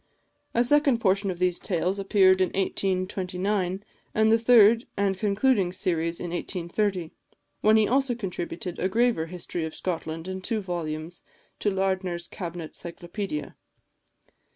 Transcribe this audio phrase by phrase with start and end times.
[0.55, 3.83] A second portion of these tales appeared in 1829,
[4.15, 7.11] and the third and concluding series in 1830,
[7.61, 11.21] when he also contributed a graver History of Scotland in two volumes
[11.59, 13.53] to Lardner's Cabinet Cyclopædia.